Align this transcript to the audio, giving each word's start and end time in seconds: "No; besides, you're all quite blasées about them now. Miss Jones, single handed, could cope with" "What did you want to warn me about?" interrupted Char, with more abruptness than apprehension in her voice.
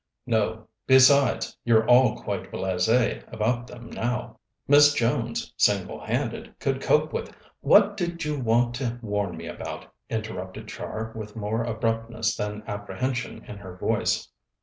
"No; 0.25 0.67
besides, 0.87 1.55
you're 1.63 1.87
all 1.87 2.17
quite 2.23 2.51
blasées 2.51 3.21
about 3.31 3.67
them 3.67 3.87
now. 3.91 4.39
Miss 4.67 4.95
Jones, 4.95 5.53
single 5.57 5.99
handed, 6.03 6.57
could 6.57 6.81
cope 6.81 7.13
with" 7.13 7.31
"What 7.71 7.97
did 7.97 8.25
you 8.25 8.39
want 8.39 8.73
to 8.77 8.97
warn 9.03 9.37
me 9.37 9.45
about?" 9.45 9.85
interrupted 10.09 10.67
Char, 10.67 11.13
with 11.15 11.35
more 11.35 11.63
abruptness 11.63 12.35
than 12.35 12.63
apprehension 12.65 13.45
in 13.45 13.57
her 13.59 13.77
voice. 13.77 14.27